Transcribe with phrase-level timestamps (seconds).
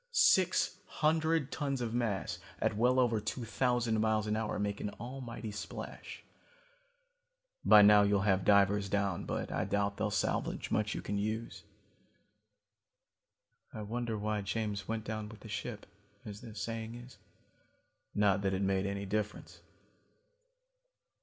[0.13, 4.89] Six hundred tons of mass at well over two thousand miles an hour make an
[4.99, 6.23] almighty splash.
[7.63, 11.65] By now you'll have divers down, but I doubt they'll salvage much you can use.
[13.71, 15.85] "I wonder why James went down with the ship,
[16.25, 17.19] as the saying is?
[18.15, 19.59] Not that it made any difference.